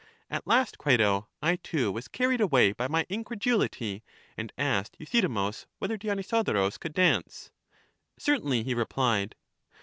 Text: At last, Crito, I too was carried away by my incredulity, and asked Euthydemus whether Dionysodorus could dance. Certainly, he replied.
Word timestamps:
At 0.31 0.47
last, 0.47 0.79
Crito, 0.79 1.27
I 1.43 1.57
too 1.57 1.91
was 1.91 2.07
carried 2.07 2.41
away 2.41 2.71
by 2.71 2.87
my 2.87 3.05
incredulity, 3.07 4.01
and 4.35 4.51
asked 4.57 4.97
Euthydemus 4.99 5.67
whether 5.77 5.95
Dionysodorus 5.95 6.79
could 6.79 6.93
dance. 6.95 7.51
Certainly, 8.17 8.63
he 8.63 8.73
replied. 8.73 9.35